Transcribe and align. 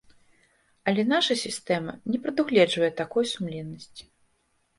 Але 0.91 1.01
наша 1.13 1.33
сістэма 1.41 1.93
не 2.15 2.21
прадугледжвае 2.25 2.91
такой 3.03 3.29
сумленнасці. 3.35 4.03